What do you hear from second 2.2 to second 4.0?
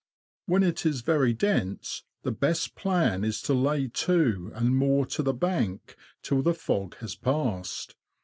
the best plan is to lay